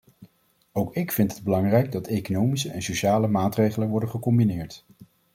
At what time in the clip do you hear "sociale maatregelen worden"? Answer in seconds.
2.81-4.09